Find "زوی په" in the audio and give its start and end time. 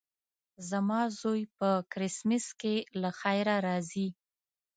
1.19-1.69